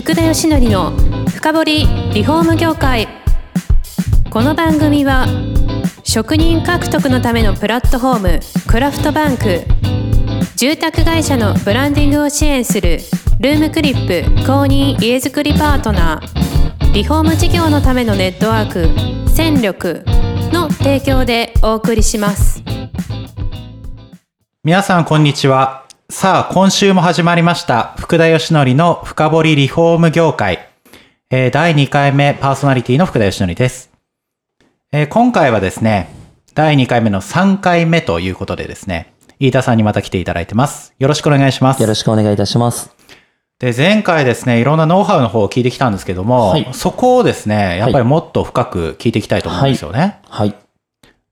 [0.00, 0.92] 福田義則の
[1.28, 1.64] 深掘
[2.14, 3.06] リフォーム業界。
[4.30, 5.26] この番組は
[6.04, 9.62] 職人獲得のためのプラットフォームクラフトバンク。
[10.56, 13.00] 住宅会社のブランディングを支援する
[13.40, 16.92] ルームクリップ公認家づくりパートナー。
[16.94, 18.88] リフォーム事業のためのネットワーク
[19.28, 20.02] 戦力
[20.50, 22.62] の提供でお送りします。
[24.64, 25.79] 皆さんこんにちは。
[26.10, 30.68] さあ今週も始まりました福田義則の深掘りリフォーム業界、
[31.30, 33.92] えー第2回目パーソナリティの福田義則です、
[34.90, 36.12] えー今回はですね
[36.54, 42.90] 第2回目の3回目ということでですね飯田さんにまた来ていただいてますよろしくお願いしますよろしくお願いいたします。
[43.60, 50.18] で、前回ですね、いろんなノウハウの方を聞いてきたんですけども、はいそこをですね、やっぱりもっと深く聞いていきたいと思うんですよね。
[50.26, 50.56] はい。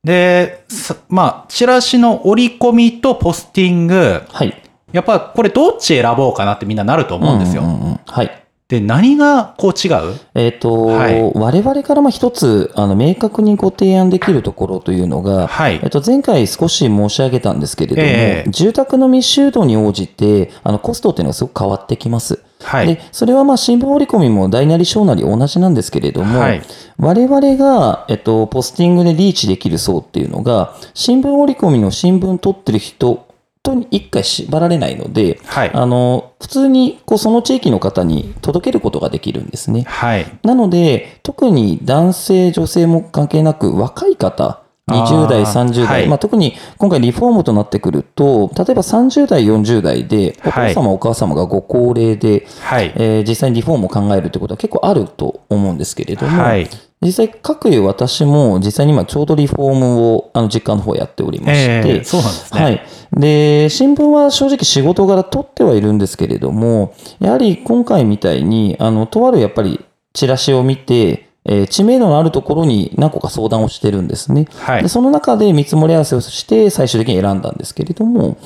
[0.04, 4.62] で、さまあ、チラシの折り込みとポスティング、はい。
[4.92, 7.62] やっぱこれどっち選ぼうかなってみんななると思うんですよ。
[7.62, 8.44] んんうんはい。
[8.68, 10.14] で、何がこう違う？
[10.34, 22.40] えっ、と、はい我々からまあ一つ、あの、明確にご提案できるところというのが、はいえっと、前回少し申し上げたんですけれども、ええ住宅の密集度に応じて、あの、コストっていうのがすごく変わってきます。
[22.60, 22.86] はい。
[22.86, 26.62] で、それはまあ新聞折り込みも大なり小なり同じなんですけれども、はい
[26.98, 33.27] 我々が、えっと、ポスティングでリーチできる層っていうのが、新聞折り込みの新聞取ってる人
[33.62, 39.82] と一回縛られないので、はいあの、普通にこうその地域の方に届けることができるんですね。
[39.82, 40.26] はい。
[40.42, 52.92] なので、特に男性、女性も関係なく、若い方、20代、あー30代、はいまあ、特に今回リフォームとなってくると、例えば30代、40代で、おはい父様、お母様がご高齢で、はい。
[52.96, 56.68] えー実際にリフォームを考えるということは結構あると思うんですけれども、はい。
[57.00, 62.62] 実際、各有私も実際に今ちょうどリフォームをあの実家の方やっておりまして、ええそうなんですね。
[62.62, 62.82] はい。
[63.12, 74.46] で、新聞は正直仕事柄取ってはいるんですけれども、やはり今回みたいに、あの、とあるやっぱりチラシを見て、えー知名度のあるところに何個か相談をしてるんですね。
[74.54, 74.82] はい。
[74.82, 78.36] でその中で見積もり合わせをして最終的に選んだんですけれども、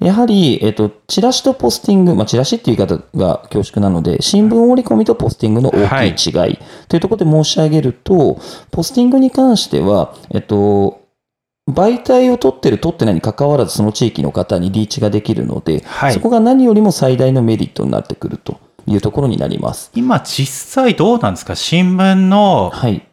[0.00, 6.32] やはり、えっ、と、チラシとポスティング、まあ、チラシっていう言い方が恐縮なので、新聞折り込みとポスティングの大きい。
[6.32, 6.58] 違い
[6.88, 8.38] というところで申し上げると、
[8.70, 11.02] ポスティングに関しては、えっと、
[11.70, 16.12] 媒体を取ってる取ってないに関わらずその地域の方にリーチができるので、はい。
[16.12, 19.90] そこが何よりも最大のメリットになってくるというところになります。
[19.94, 21.54] 今実際どうなんですか？
[21.54, 23.06] 新聞の、はい。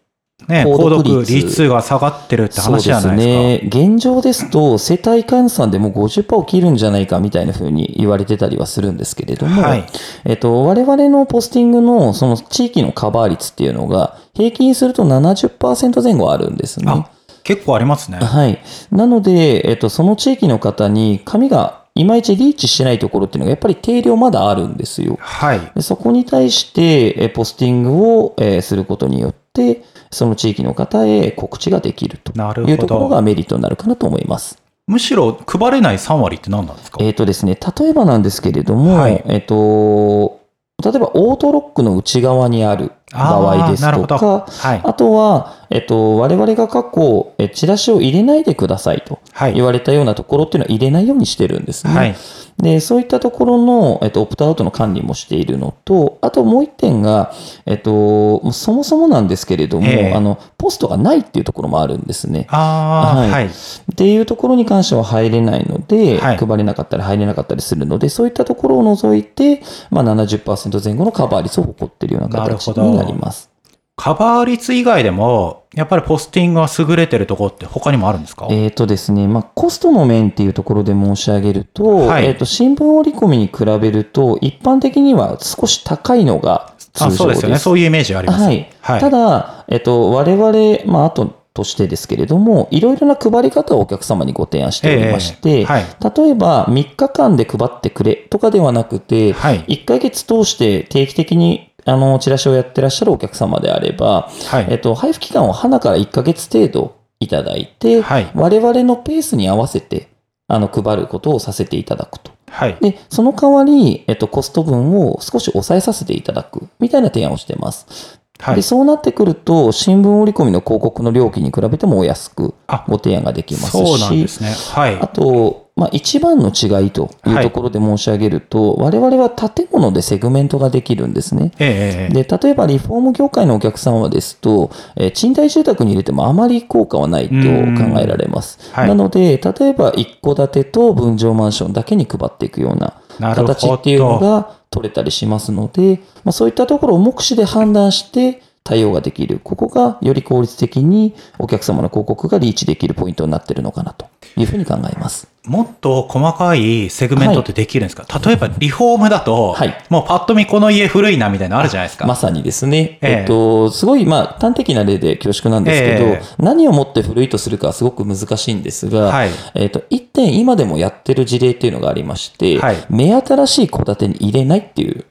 [0.47, 3.33] ね、購購読率が下がってるって話じゃないですか。
[3.33, 3.91] そうですね。
[3.91, 9.85] 現状ですと、世帯換算でも50%を切るんじゃないかみたいな風に言われてたりはするんですけれども、はい
[10.23, 16.85] えっと、我々のポスティングのその地域のカバー率っていうのが、平均すると70%前後あるんですね。
[16.87, 17.11] あ、
[17.43, 18.19] 結構ありますね。
[18.19, 18.59] はい。
[18.91, 25.17] なので、えっと、その地域の方に紙がいまいちリーチしてないところっていうのがやっぱり定量まだあるんですよ。
[25.19, 25.59] はい。
[25.75, 34.57] でそこに対して、えポスティングを、えーすることによって、その地域の方へ告知ができるというところがメリットになるかなと思います。
[34.87, 36.97] むしろ配れない3割って何なんですか？
[37.03, 40.39] えっ、とですね、例えばなんですけれども、はいえっ、と、
[40.81, 44.81] 例えばオートロックの内側にある場合ですとか、はい。
[44.83, 51.93] あとは、えっと、我々が過去、えチラシを入れないでくださいとはい言われたようなところっていうのは入れないようにしてるんですね。
[51.93, 52.15] はい。
[52.57, 57.31] で、そういったところの、えっと、オプトアウトの管理もしているのと、あともう一点が、
[57.65, 62.47] えっと、そもそもなんですけれども、ええあの、ポストがないっていうところもあるんですね。
[62.49, 63.45] はいはい。
[63.45, 63.49] っ
[63.95, 73.49] ていうところに関しては入れないので、はい配れなかったり入れなかったりするので、そういったところを除いて、まあ、70%前後のカバー率を誇っているような形になります。
[73.99, 78.47] カバー率以外でも、やっぱりポスティングは優れてるところって他にもあるんですか？
[78.49, 87.17] えっ、とですね、まあ、コストの面っていうところで申し上げると、はいえっ、と、新聞折り込みに比べると、一般的には少し高いのが通常あです。
[87.17, 87.57] そうですよね。
[87.57, 88.43] そういうイメージあります。
[88.43, 88.69] はい。
[88.79, 110.09] はいただ、えっと、我々、まあ、あととしてですけれども、いろいろな配り方をお客様にご提案しておりまして、ええはい例えば3日間で配ってくれとかではなくて、はい1ヶ月通して定期的にあのチラシをやってらっしゃるお客様であれば、はいえっと、配布期間を花から1ヶ月程度いただいて、はい我々のペースに合わせて
[110.47, 112.31] あの配ることをさせていただくと。
[112.49, 112.77] はい。
[112.81, 118.19] で、その代わり、えっと、コスト分を少し抑えさせていただく、みたいな提案をしてます。
[118.39, 118.61] はいで、。
[118.61, 124.51] そうなってくると、新聞折り込みの広告の料金に比べてもお安くあご提案ができますそうなんでし、すね。
[124.73, 125.07] はいあ。
[125.07, 131.53] と、まあ、一番の違いというところで申し上げると、我々は建物でセグメントができるんですね。
[131.57, 138.59] えで、例えばリフォーム業界のお客様ですと、えー賃貸住宅に入れてもあまり効果はないと考えられます。
[138.73, 142.93] はいなので、例えば一戸建てと分譲マンションだけに配っていくような
[143.35, 149.39] 形っていうのが、取れたりしますので、まあ、そういったところを目視で判断して対応ができる。
[149.43, 154.05] ここがより効率的にお客様の広告がリーチできるポイントになっているのかなと
[154.37, 155.27] いうふうに考えます。
[155.49, 159.75] もっと細かいセグメントってできるんですか、例えばリフォームだと、はい。
[159.89, 162.05] もうパッと見この家古いなみたいなのあるじゃないですか。
[162.05, 163.11] まさにですね、ええ。
[163.21, 166.35] えっと、すごい、まあ、端的な例で恐縮なんですけど、ええ。
[166.37, 169.29] 何をもって古いとするかはすごく難しいんですが、はい。
[169.55, 172.77] えっと、一点今でもやってる事例っていうのがありまして、はい。
[172.89, 175.05] 目新しい戸建てに入れないっていう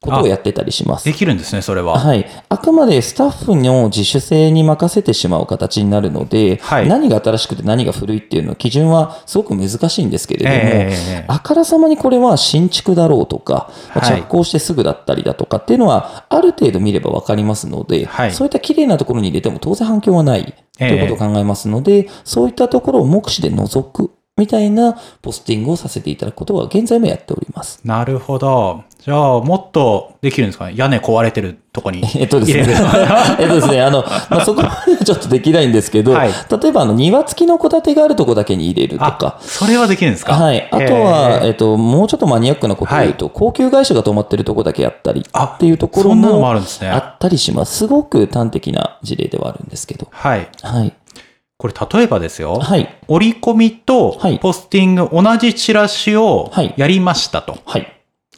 [0.00, 1.12] ことをやってたりしますで。
[1.14, 1.98] きるんですね、それは。
[1.98, 2.26] はい。
[2.48, 20.52] あくまでスタッフの自主性に任せてしまう形になるので、はい何が新しくて何が古いっていうの基準はすごく難しいんですけれども、ええあからさまにこれは新築だろうとか、まあはい着工してすぐだったりだとかっていうのは、ある程度見ればわかりますので、はいそういった綺麗なところに入れても当然反響はないと
[20.84, 27.80] ええいうことを考えますので、そういったところを目視で除くみたいなポスティングをさせていただくことは現在もやっております。
[27.84, 28.84] なるほど。
[29.00, 30.74] じゃあ、もっとできるんですかね？
[30.76, 32.84] 屋根壊れてるとこに えっとですね入れる。
[33.40, 36.30] えっとですね、あの、 まあ、そこまではちょっとできないんですけど、はい
[36.60, 40.34] 例えばあの庭付きの戸建てがあるとこだけに入れるとかあ、、それはできるんですか？
[40.34, 40.68] はい。
[40.70, 47.74] あとは、ええっと、もうちょっとマニアックなことを言うと、高級会社が泊まってるとこだけやったりあっていうところもあもるんですねあったりします。
[47.74, 50.08] すごく端的な事例ではあるんですけど。
[50.10, 50.46] はい。
[50.62, 50.92] はい。
[51.72, 52.58] これ、例えばですよ。
[52.60, 52.88] はい。
[53.08, 57.58] 折り込みとはいポスティング、同じチラシをはいやりましたと。
[57.64, 57.92] はい。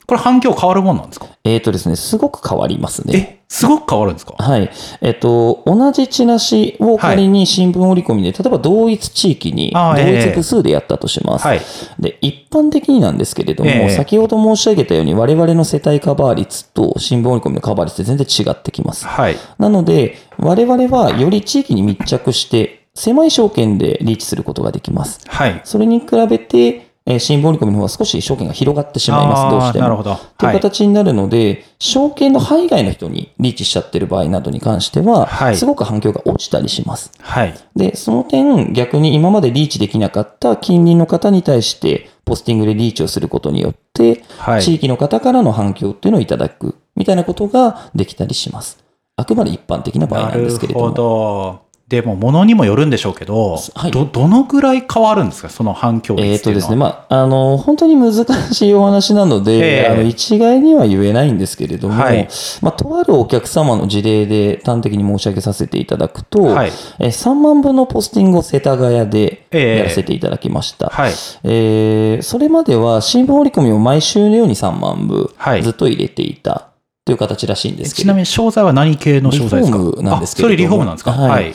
[0.07, 1.27] これ反響変わるもんなんですか？
[1.45, 3.41] えっ、とですね、すごく変わりますね。
[3.41, 4.33] え、すごく変わるんですか？
[4.39, 4.71] はい。
[5.03, 9.95] えっと、同じチラシを仮に新聞折り込みで、例えば同一地域に、同
[10.31, 11.47] 一部数でやったとします。
[11.47, 11.61] はい。
[12.01, 19.07] で、一般的になんですけれども、ええ先ほど申し上げたように、我々の世帯カバー率と新聞折り込みのカバー率って全然違ってきます。
[19.07, 19.37] はい。
[19.59, 25.21] なので、我々はより地域に密着して、狭い証券でリーチすることができます。
[25.27, 25.61] はい。
[25.65, 29.85] それに比べて、えー新聞折り込みの方が少し証券が広がってしまいます、どうしても。
[29.85, 30.17] なるほど。
[30.37, 30.57] というはい。
[30.57, 37.11] 形になるので、証券の範囲外の人にリーチしちゃってる場合などに関しては、はいすごく反響が落ちたりします。
[37.21, 37.55] はい。
[37.75, 48.85] で、その点、逆に今までリーチできなかった近隣の方に対して、ポスティングでリーチをすることによって、はい地域の方からの反響っていうのをいただく、みたいなことができたりします。
[49.17, 50.91] あくまで一般的な場合ななんでるほすけれども。
[50.93, 51.68] ど。
[51.89, 53.91] でも、ものにもよるんでしょうけど、はい。
[53.91, 55.49] ど、どのぐらい変わるんですか？
[55.49, 56.61] その反響率えっ、っていうのは。
[56.61, 58.13] とですね、まあ、あの、本当に難
[58.53, 59.53] しいお話なので、
[59.85, 59.89] ええ。
[59.91, 62.29] あの、一概には言えないんですけれども、はい。
[62.61, 66.73] まあ、とあるお客様の事例で端的に申し上げさせていただくと、はい。
[66.99, 69.79] え3万分のポスティングを世田谷でええ。
[69.79, 70.89] やらせていただきました。
[70.91, 71.13] はい。
[71.45, 75.63] えーそれまでは新聞折り込みを毎週のように3万部はい。
[75.63, 76.68] ずっと入れていた
[77.09, 78.05] という形らしいんですけど。
[78.05, 79.79] ちなみに商材は何系の商材ですか？
[79.79, 81.13] リフォームなんですけれどそれリフォームなんですか？
[81.13, 81.31] はい。
[81.31, 81.55] はい。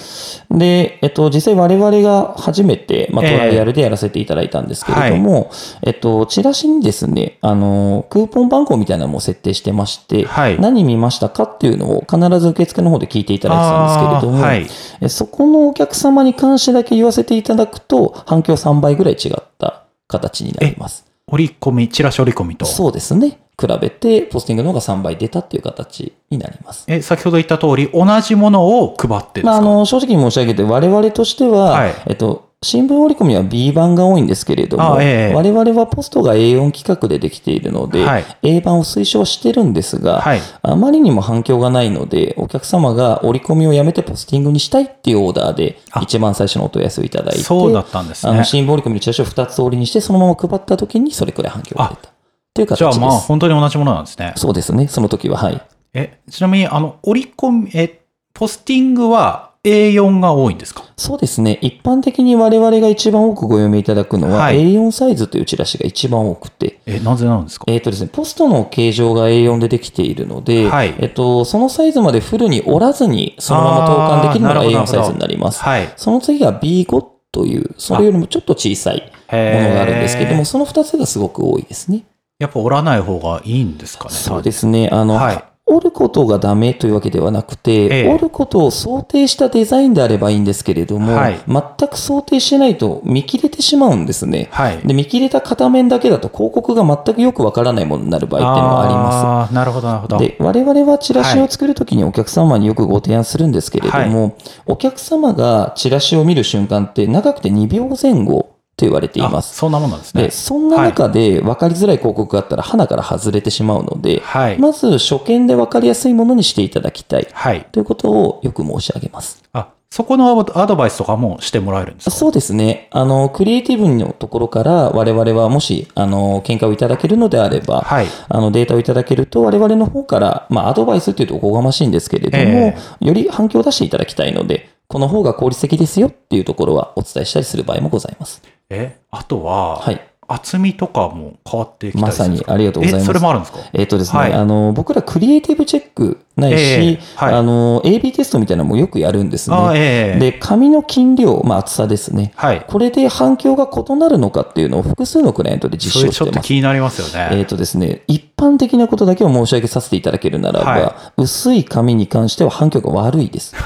[0.57, 3.31] で、えっと、実際我々が初めて、まあ、ええ。
[3.33, 5.51] トライアルでやらせていただいたんですけれども、
[5.83, 10.59] えっと、チラシにですね、あの、クーポン番号みたいなのも設定してまして、はい。
[10.59, 14.67] 何見ましたかっていうのを必ず受付の方で聞いていただいてたんですけれども、はい。
[15.01, 21.05] えそこのお客様に関してだけ言わせていただくと、反響3倍ぐらい違った形になります。
[21.27, 22.65] 折り込み、チラシ折り込みと。
[22.65, 23.39] そうですね。
[23.59, 26.85] 比べて、ポスティングの方が3倍出たっていう形になります。
[26.87, 31.93] え、先ほど言った通り、同じものを配ってですか、まあ、あの、正直に申し上げて、我々としては、はい。
[32.07, 38.25] えっと、新聞折り込みは B 版が多いんですけれども、あええ我々はポストが A4 規格でできているので、はい。
[38.41, 40.41] A 版を推奨してるんですが、はい。
[40.61, 48.31] あまりにも反響がないので、お客様が折り込みをやめてポスティングにしたいっていうオーダーで、一番最初のお問い合わせをいただいて、そうだったんですね。
[48.31, 52.12] あの新聞折り込みのチラシを2つ折りにして、そのまま配った時にそれくらい反響が出た。
[52.53, 52.97] という形です。
[52.97, 54.33] じゃあまあ、本当に同じものなんですね。
[54.35, 54.87] そうですね。
[54.87, 55.61] その時は、はい。
[55.93, 58.01] え、ちなみに、あの、折り込み、え、
[58.33, 60.83] ポスティングは A4 が多いんですか？
[60.97, 61.57] そうですね。
[61.61, 67.65] 一般的に我々が一番多くご読みいただくのは、はい A4 サイズというチラシが一番多くて、え、なぜなんですか？
[67.69, 75.61] えっ、とですね、ポストの形状が A4 でできているので、はいえっと、そのサイズまでフルに折らずに、そのまま投函できるのがあーなるほど A4 サイズになります。
[75.63, 75.93] はい。
[75.95, 79.37] その次が B5 という、それよりもちょっと小さいも
[79.69, 82.03] のがあるんですけども、その2つがすごく多いですね。
[82.39, 84.89] やっぱ折らない方がいいんですかねそうですね。
[84.91, 94.49] あの、はい折ることがダメというわけではなくて、ええ折ることを想定したデザインであればいいんですけれども、はい全く想定してないと見切れてしまうんですね。
[94.51, 94.79] はい。
[94.79, 100.19] で見切れた片面だけだと広告が全くよくわからないものになる場合っていうのはありまあーなるほど、なるほど。
[100.19, 100.25] す。
[100.25, 109.55] で、我々はチラシを作るときにお客様によくご提案するんですけれども、お客様がチラシを見る瞬間って長くて2秒前後と言われていあます。
[109.55, 110.31] そんなもんなんですねで、。
[110.31, 114.57] そんな中で分かりづらい広告があったら鼻から外れてしまうので、はい。
[114.59, 117.67] まず初見で分かりやすいものにしていただきたいはい。
[117.71, 119.43] ということをよく申し上げます。
[119.53, 122.11] あ、そこのアドバイスとかもしてもらえるんですか？
[122.11, 122.87] そうですね。
[122.89, 138.41] あの、クリエイティブのところから我々はもし、あの、見解をいただけるのであれば、はいあの、データをいただけると我々の方から、まあ、アドバイスっていうとおこがましいんですけれども、より反響を出していただきたいので、この方が効率的ですよっていうところはお伝えしたりする場合もございます。
[138.73, 140.01] え、あとは、はい。
[140.25, 143.03] 厚みとかも変わってきたりますさにありがとうございます。
[143.03, 143.59] え、それもあるんですか？
[143.73, 149.55] えっ、とですね、はいあの、僕らクリエイティブチェックないし、ええはいあの、AB テストみたいなのもよくやるんですね。
[149.55, 152.31] あええで、紙の筋量、まあ厚さですね。
[152.35, 152.65] はい。
[152.65, 156.47] これで反響が異なるのかっていうのを複数のクライアントで実それちょっと証してます。
[156.47, 157.45] 気になりますよえっ、ね。
[157.45, 163.53] とですね、一般的なことだけを申し上げさせていただけるならば、は薄い紙に関しては反響が悪いです。
[163.59, 163.61] 一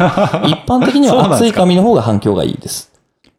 [0.67, 2.96] 般的には厚い紙の方が反響がいいです。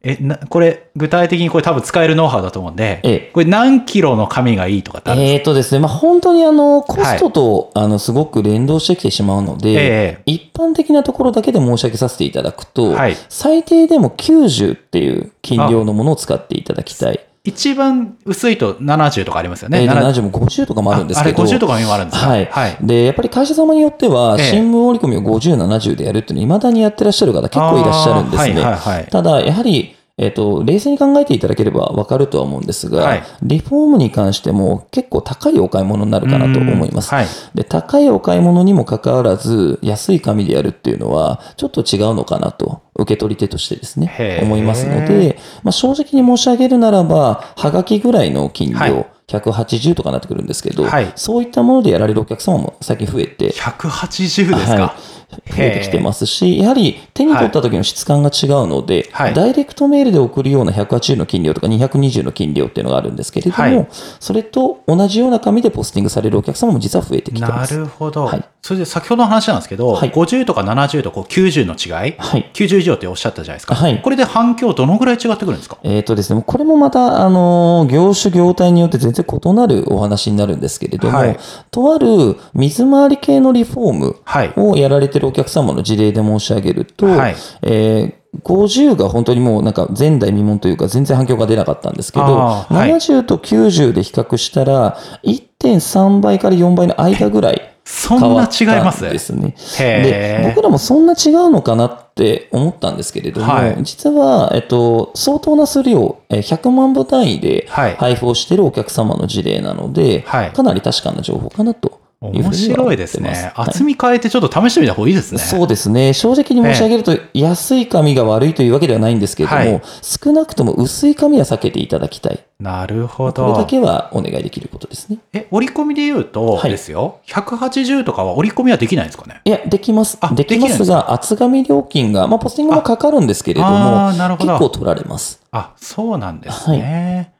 [0.09, 17.21] え、な、これ、具体的にこれ多分使えるノウハウだと思うんで、ええこれ何キロの紙がいいとかってあるんですえっ、とですね、まあ、本当にあの、コストと、あの、すごく連動してきてしまうので、え一般的なところだけで申し上げさせていただくと、はい最低でも90っていう筋量のものを使っていただきたい。
[17.45, 19.83] 一番薄いと70とかありますよね。
[19.83, 21.43] えー、70 70も50とかもあるんですけど。
[21.43, 22.29] ああれ50とかもあるんですか？
[22.29, 22.47] はい。
[22.47, 28.53] はいで、やっぱり会社様によっては、ええ新聞折り込みを50、70でやるっていうのを未だにやってらっしゃる方結構いらっしゃるんですね。
[28.53, 33.23] あーはいはいはいただ、やはり、えっ、と、冷静に考えていただければわかるとは思うんですが、はい。
[33.43, 37.15] リフォームに関しても結構高いお買い物になるかなと思います。
[37.15, 37.27] はい。
[37.55, 44.43] で、高いお買い物にもかかわらず、安い紙でやるっていうのは、ちょっと違うのかなと、受け取り手としてですへね、ー。
[44.43, 49.07] 思いますので、まあ、正直に申し上げるならば、はがきぐらいの金量、はい。
[49.29, 51.13] 180とかなってくるんですけど、はい。
[51.15, 59.35] そういったものでやられるお客様も最近増えて、180ですか、はい増えてきてますし、やはり手に取った時の質感が違うので、はい。
[59.35, 63.89] ダイレクトメールで送るような180の金量とか220の金量っていうのがあるんですけれども、はい。
[64.21, 67.75] それと同じような紙でポスティングされるお客様も実は増えてきてなます。
[67.75, 70.11] るほど、はいそれで先ほどの話なんですけど、はい。
[70.11, 72.51] 50とか70とこう90の違い、はい。
[72.53, 74.03] 90以上っておっしゃったじゃないですか、はい。
[74.03, 75.79] これで反響どのぐらい違ってくるんですか？
[75.85, 81.39] えっ、とですね、これもまた、あの、業種業態によって全然異なるお話になるんですけれども、はい。
[81.71, 84.53] とある水回り系のリフォームはい。
[84.55, 87.37] をやられてるお客様の事例で申し上げると、はい。
[87.63, 92.75] えー50が本当にもうなんか前代未聞というか全然反響が出なかったんですけど、はい。
[92.93, 99.55] 70と90で比較したら1.3倍から4倍の間ぐらいそんな違いますんですね。
[99.79, 103.77] で、僕らもそんな違うのかなって思ったんですけれども、はい。
[103.83, 107.97] 実は、えっと、相当な数量、えー100万部単位ではい。
[107.97, 110.53] 配布をしているお客様の事例なので、はい。
[110.53, 113.53] かなり確かな情報かなと面白いですね。
[113.55, 115.39] はい厚み変えてちょっと試してみた方がいいですね。
[115.39, 116.13] そうですね。
[116.13, 122.45] 正直に申し上げると、安い紙が悪いというわけではないんですけれども、はい少なくとも薄い紙は避けていただきたい。
[122.59, 123.67] なるほこれだど。
[123.67, 125.19] けはお願いできることですね。
[125.33, 129.41] え、折り込みで言うとはいですよ、180とかは折り込みはできないんですかね？
[129.45, 130.35] いや、できますあ。
[130.35, 135.41] できますすが、厚紙料金が、まあ、ポスティングもかかるんですけれどあもあー、なるほど結構取られます。
[135.53, 137.33] あ、そうなんですね。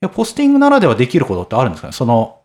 [0.00, 1.92] いや、ポスティングならではできることってあるんですかね？
[1.92, 2.36] その、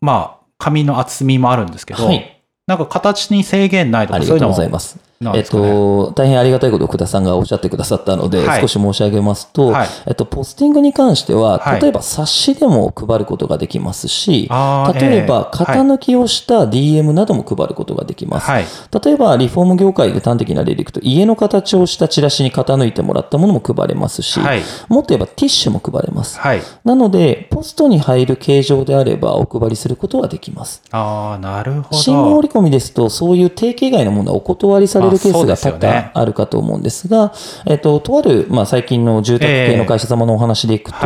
[0.00, 2.42] まあ、紙の厚みもあるんですけど、はい。
[2.66, 4.98] なんか形に制限ないとか、ありがそういうのもとうございます。
[5.20, 5.44] えっ。
[5.44, 18.50] と、大変ありがたいことを福田さんがおっしゃってくださったので、はい少し申し上げますと、はいえっと、ポスティングに関しては、はい例えば冊子でも配ることができますし、例えば、えー型抜きをした DM なども配ることができます。
[18.50, 18.64] はい。
[19.04, 24.62] 例えば、リフォーム業界で端的な例でいくと、家の形をしたチラシに型抜いてもらったものも配れますし、はい。
[24.88, 26.38] もっと言えばティッシュも配れます。
[26.38, 26.62] はい。
[26.84, 30.82] なので、ポストに入る形状であればお配りすることはできます。
[30.90, 32.36] ああ、なるほど。
[32.36, 37.32] 折り込みですと、そういう定型外のものはお断りされるケースが多々あるかと思うんですが、
[37.66, 40.98] えっと、とある、まあ、最近の住宅系の会社様のお話でいくと、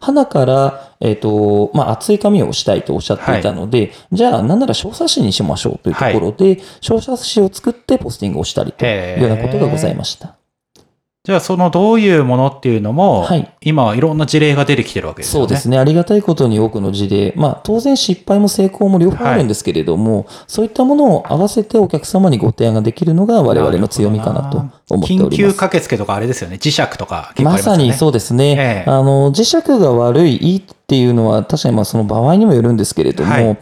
[0.00, 10.36] 花から、えっと、まあ、厚い紙をしたいとおっしゃっていたので、じゃあ、なんなら小冊子にしましょうというところで、小冊子を作ってポスティングをしたりというようなことがございました。
[11.26, 15.48] じゃあ、そのどういうものっていうのも、はい今はいろんな事例が出てきてるわけですよね。
[15.48, 15.78] そうですね。
[15.78, 25.36] ありがたいことに多くの事例、まあ当然失敗も成功も両方あるんですけれども、そういったものを合わせてお客様にご提案ができるのが我々の強みかなと思ってお緊ります。
[25.38, 26.56] 急駆けつけとかあれですよね。
[26.56, 27.58] 磁石とか結構ありま。
[27.58, 28.50] さにそうですね。
[28.58, 33.58] ええあの、磁石が悪い、いいっていうのは確かにまあその場合にもよるんですけれども、はい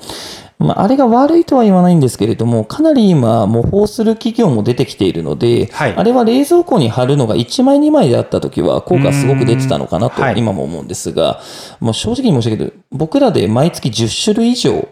[0.59, 5.95] まあ、あれが悪いとは言わないんですけれども、かなり今、模倣する企業も出てきているので、はい。
[5.97, 11.41] あれは冷蔵庫に貼るのが1枚2枚であった時は効果すごく出てたのかなと今も思うんですが、
[11.81, 14.89] もう正直に申し上げると、僕らで毎月10種類以上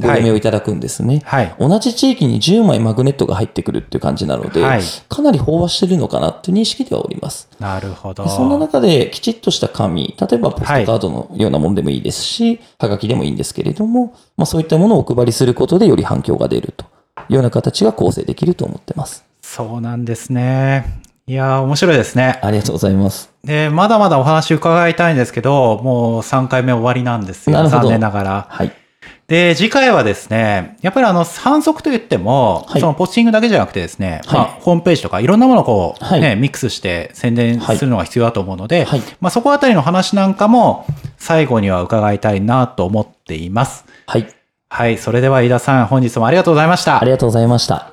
[0.00, 1.22] ご読みをいただくんですね。
[1.24, 1.54] はい。
[1.58, 7.48] 同じ地域に10枚マグネットが入ってくるっていう感じなので、はいかなり飽和してるのかなっていう認識ではおります。
[7.58, 8.24] なるほど。
[8.24, 16.86] でそんな中できちっとした紙、例えばポストカードのようなものでもいいですし、はがきでもいいんですけれども、まあ、そういったものをお配りすることでより反響が出るとい
[17.30, 19.24] うような形が構成できると思ってます。
[19.42, 21.00] そうなんですね。
[21.26, 22.38] いやー、面白いですね。
[22.42, 23.30] ありがとうございます。
[23.44, 27.68] で、まだまだお話伺いたいんですけど、もう3回目終わりなんですよ。
[27.68, 28.46] 残念ながら。
[28.48, 28.72] はい。
[29.28, 40.86] で、次回はですね、やっぱりあの、反則といっても、はいそのポスティングだけじゃなくてですね、はいまあ、ホームページとかいろんなものをこう、はいね、ミックスして宣伝するのが必要だと思うので、はいまあ、そこあたりの話なんかも、
[41.18, 43.84] 最後には伺いたいなと思っています。
[44.06, 44.34] はい。
[44.70, 47.04] はい、それでは飯田さん、本日もありがとうございましたあ。
[47.04, 47.92] りがとうございました。